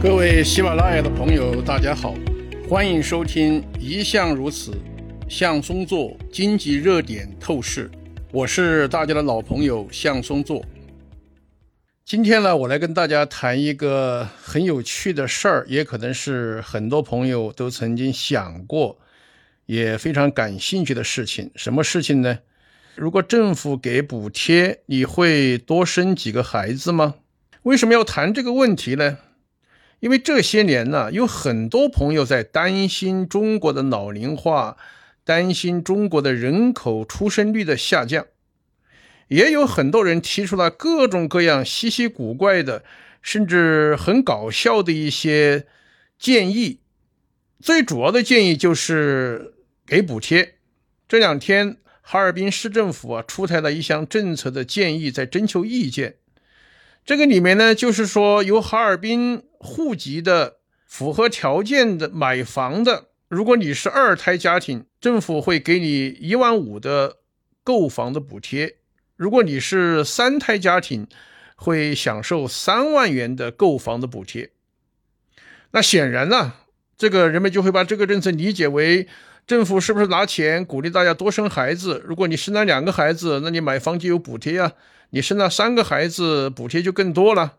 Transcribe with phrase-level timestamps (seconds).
[0.00, 2.14] 各位喜马拉雅的朋友，大家好，
[2.68, 4.72] 欢迎收听《一向如此，
[5.28, 7.88] 向松坐经济热点透视》，
[8.30, 10.64] 我是大家的老朋友向松坐。
[12.04, 18.96] 今天呢，我来跟大家谈一个很有趣的事儿，也可能是很多朋友都曾经想过，
[19.66, 21.50] 也非常感兴趣的事情。
[21.56, 22.38] 什么事情呢？
[22.94, 27.16] 如果政府给补贴，你会多生几个孩子吗？
[27.64, 29.18] 为什么要谈这个问题呢？
[30.00, 34.76] 因为这些年呢，有很多朋友在担心中国的老龄化，
[35.24, 38.26] 担心中国的人口出生率的下降，
[39.26, 42.84] 也有很多人提出了各种各样稀奇古怪的，
[43.20, 45.66] 甚至很搞笑的一些
[46.18, 46.78] 建议。
[47.60, 49.54] 最主要的建议就是
[49.84, 50.54] 给补贴。
[51.08, 56.14] 这两天，哈尔滨市政府啊出台了一项政策的建议，在征求意见。
[57.08, 67.16] 这个里面呢，就是说由哈尔滨户籍的符合条件的买房的，如果你是二胎家庭，政府会给你一万五的
[67.64, 68.74] 购房的补贴；
[69.16, 71.06] 如果你是三胎家庭，
[71.56, 74.50] 会享受三万元的购房的补贴。
[75.70, 76.56] 那显然呢，
[76.98, 79.08] 这个人们就会把这个政策理解为
[79.48, 82.02] 政府是不是拿钱鼓励大家多生孩子？
[82.04, 84.74] 如果你生了两个孩子，那你买房就有补贴呀。
[85.08, 87.54] 你生了三个孩子，补贴就更多了。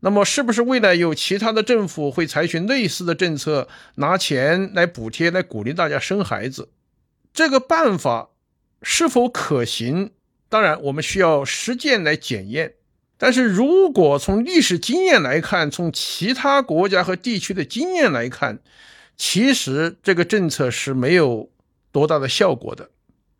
[0.00, 6.70] 那么，是不是未来有其他的政府会采取类似的政策，拿钱来补贴，来鼓励大家生孩子？
[7.34, 8.30] 这个办法
[8.82, 10.12] 是否可行？
[10.48, 12.76] 当然，我们需要实践来检验。
[13.18, 18.60] 但是如果从历史经验来看，从其他国家和地区的经验来看，
[19.16, 21.50] 其实这个政策是没有
[21.92, 22.90] 多大的效果的。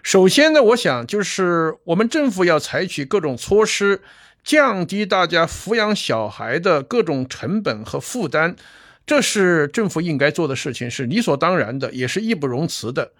[0.02, 4.02] 首先呢，我想就是我们政府要采取各种措施，
[4.42, 8.54] 降低大家抚养小孩的各种成本和负担，
[9.06, 13.12] 这是政府应该做的事情，是理所当然的，也是义不容辞的。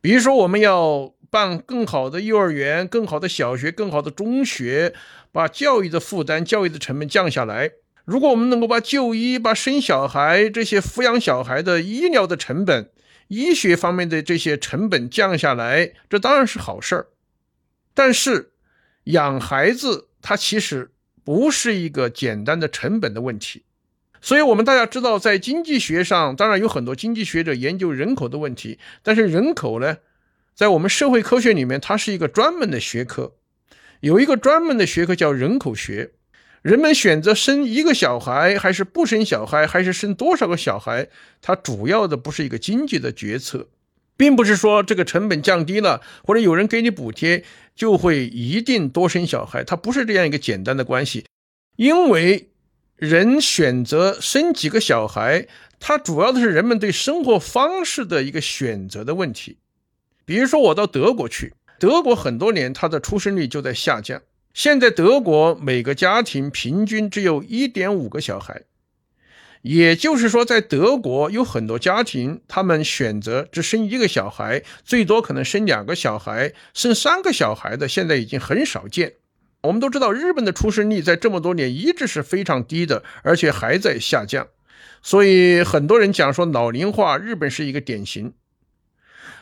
[0.00, 4.94] 比如说，我们要办更好的幼儿园、更好的小学、更好的中学，
[5.30, 7.70] 把教育的负担、教育的成本降下来。
[8.04, 12.90] 如果我们能够把就医、把生小孩这些抚养小孩的医疗的成本，
[13.28, 17.06] 医学方面的这些成本降下来，这当然是好事儿。
[17.94, 18.52] 但是
[19.04, 20.90] 养孩子它其实
[21.24, 23.64] 不是一个简单的成本的问题。
[24.22, 28.78] 所以，我们大家知道，在经济学上，当然有很多经济学者研究人口的问题。
[29.02, 29.96] 但是，人口呢，
[30.54, 33.32] 在我们社会科学里面，它是一个专门的学科，
[34.00, 36.10] 有一个专门的学科叫人口学。
[36.62, 41.08] 人们选择生一个小孩还是不生小孩，还是生多少个小孩，
[41.40, 43.68] 它主要的不是一个经济的决策，
[44.16, 47.44] 并不是说这个成本降低了，或者有人给你补贴，
[47.74, 51.24] 就会一定多生小孩，它不是这样一个简单的关系。
[51.76, 52.50] 因为
[52.96, 55.46] 人选择生几个小孩，
[55.78, 59.56] 它主要的是人们对生活方式的一个选择的问题。
[60.26, 64.20] 比如说，我到德国去，德国很多年它的出生率就在下降。
[64.52, 68.62] 现在德国每个家庭平均只有一点五个小孩，
[69.62, 79.14] 也就是说，在德国有很多家庭，他们选择只生一个小孩，最多可能生两个小孩，生三个小孩的现在已经很少见。
[79.62, 84.48] 我们都知道，日本的出生率在这么多年一直是非常低的，而且还在下降。
[85.02, 88.32] 所以很多人讲说老龄化，日本是一个典型。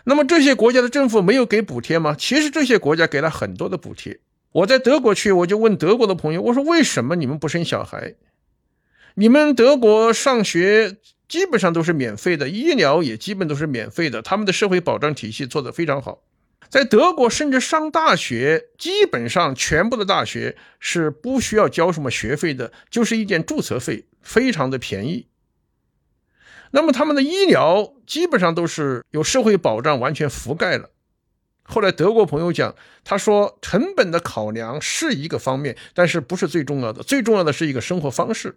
[0.04, 2.14] 那么这些国家的政府没有给补贴吗？
[2.18, 4.20] 其实这些国家给了很多的补贴。
[4.52, 8.14] 我在德国去，我就问德国的朋友，我说为什么你们不生小孩？
[9.14, 10.96] 你们德国上学
[11.28, 16.22] 基本上都是免费的，医疗也基本都是免费的，他们的社会保障体系做得非常好。
[16.68, 25.28] 在德国，甚至上大学，基本上全部的大学是不需要交什么学费的，就是一点注册费，非常的便宜。
[26.70, 30.90] 那么他们的医疗基本上都是有社会保障完全覆盖了。
[31.70, 32.74] 后来德国朋友讲，
[33.04, 37.02] 他说成本的考量是一个方面，但是不是最重要的。
[37.02, 38.56] 最重要的是一个生活方式。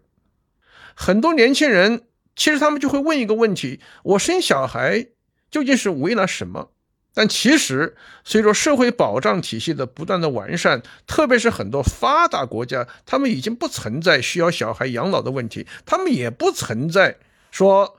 [0.96, 2.04] 很多年轻人
[2.38, 5.08] 其实他们就会问一个问题：我生小孩
[5.50, 6.72] 究竟是为了什么？
[7.14, 17.18] 但其实随着社会保障体系的不断的完善，特别是很多发达国家，他们已经不存在需要小孩养老的问题，他们也不存在
[17.52, 17.98] 说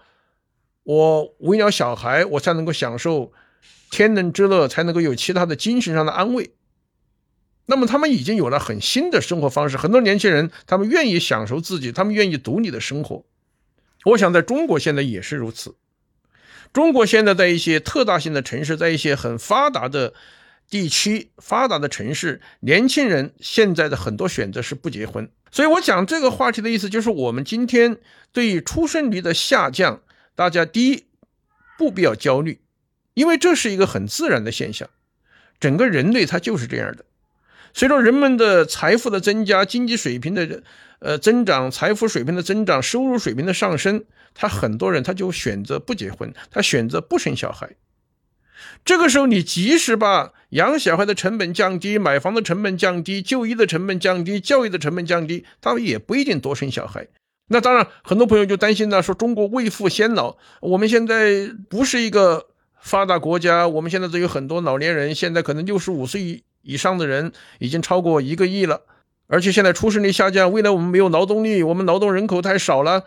[0.84, 3.31] 我为了小孩我才能够享受。
[3.91, 6.53] 天伦之乐才能够有其他的精神上的安慰，
[7.67, 9.76] 那么他们已经有了很新的生活方式。
[9.76, 13.25] 很多年轻人他们愿意享受自己，他们愿意独立的生活。
[14.05, 15.76] 我想在中国现在也是如此。
[16.73, 20.14] 中国现在在一些特大型的城市，在一些很发达的
[20.70, 25.31] 地区、发达的城市，年轻人现在的很多选择是不结婚。
[25.50, 27.99] 所以我讲这个话题的意思，就是我们今天
[28.32, 30.00] 对于出生率的下降，
[30.35, 31.05] 大家第一
[31.76, 32.59] 不必要焦虑，
[33.14, 34.88] 因为这是一个很自然的现象，
[35.61, 37.05] 整个人类它就是这样的。
[37.75, 40.62] 随着人们的财富的增加，经济水平的
[40.99, 44.05] 呃增长，财富水平的增长，收入水平的上升，
[44.35, 47.70] 他很多人他就选择不结婚，他选择不生小孩。
[48.85, 57.09] 这个时候，你即使把养小孩的成本降低，买房的成本降低，就医的成本降低，教育的成本降低，他们也不一定多生小孩。
[57.49, 62.49] 那当然，很多朋友就担心呢，说中国未富先老，我们现在不是一个
[62.82, 68.82] 发达国家，我们现在都有很多老年人，现在可能六十五岁以上的人已经超过一个亿了，
[69.29, 73.05] 而且现在出生率下降，未来我们没有劳动力，我们劳动人口太少了，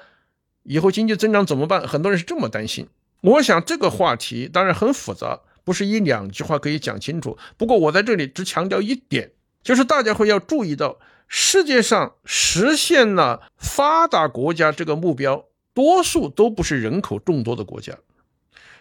[0.64, 1.88] 以后经济增长怎么办？
[1.88, 2.88] 很多人是这么担心。
[3.22, 5.42] 我想这个话题当然很复杂。
[5.64, 7.36] 不是一两句话可以讲清楚。
[7.58, 9.32] 不过我在这里只强调一点，
[9.64, 17.98] 就是大家会要注意到，世界上实现了发达国家这个目标，多数都不是人口众多的国家。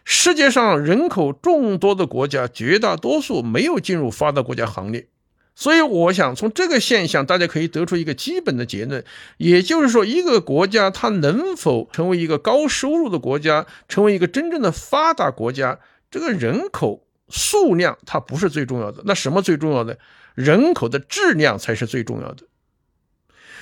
[0.04, 5.08] 世界上人口众多的国家，绝大多数没有进入发达国家行列。
[5.56, 9.04] 所以，我想从这个现象，大家可以得出一个基本的结论，
[9.36, 15.78] 也就是说，一个国家它能否成为一个高收入的国家，成为一个真正的发达国家。
[16.10, 19.98] 这个人口数量它不是最重要的，那什么最重要的？
[20.34, 22.44] 人口的质量才是最重要的。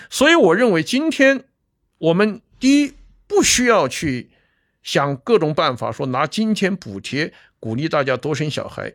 [0.08, 1.44] 所以我认为，今天
[1.98, 2.94] 我们第一
[3.26, 4.30] 不需要去
[4.82, 8.94] 想各种办法，说拿金钱补贴鼓励大家多生小孩，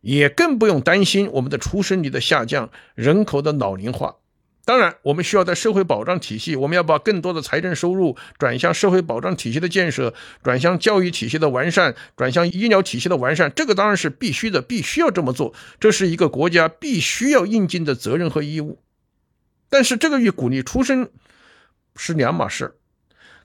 [0.00, 4.16] 也更不用担心我们的出生率的下降、人口的老龄化。
[4.64, 10.12] 当然，我们需要在社会保障体系，我们要把更多的财政收入转向社会保障体系的建设，
[10.42, 13.50] 转向教育体系的完善，转向医疗体系的完善。
[13.56, 18.82] 这个当然是必须的，必须要这么做，这是一个国家必须要应尽的责任和义务。
[19.70, 21.08] 但是，这个与鼓励出生
[21.96, 22.74] 是两码事。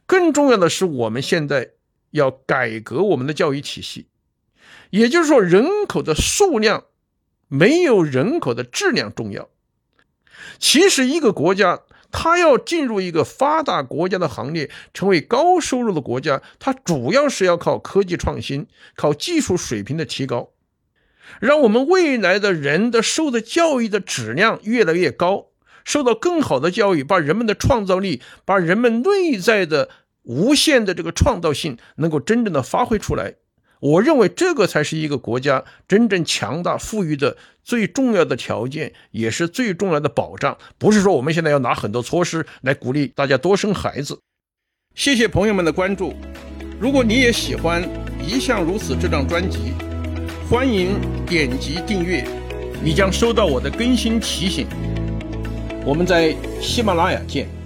[0.05, 1.71] 更重要的是，我们现在
[2.11, 4.07] 要改革我们的教育体系，
[4.89, 6.85] 也就是说，人口的数量
[7.47, 9.49] 没有人口的质量重要。
[10.59, 20.51] 其实，一个国家它要进入一个发达国家的行列，成为高收入的国家，它主要是要靠科技创新，靠技术水平的提高，
[21.39, 25.47] 让我们未来的人的受的教育的质量越来越高，
[25.83, 29.89] 受到更好的教育，把人们的创造力，把人们内在的
[30.23, 33.35] 无限的这个创造性，能够真正的发挥出来。
[33.79, 37.35] 我认为这个才是一个国家真正强大富裕的
[37.65, 40.57] 最重要的条件，也是最重要的保障。
[40.77, 44.17] 不是说我们现在要拿很多措施来鼓励大家多生孩子。
[44.95, 46.13] 谢谢朋友们的关注。
[46.79, 47.83] 如果你也喜欢
[48.25, 49.73] 《一向如此》这张专辑，
[50.49, 50.95] 欢迎
[51.25, 52.25] 点击订阅，
[52.81, 54.65] 你将收到我的更新提醒。
[55.85, 57.62] 我们在喜马拉雅见。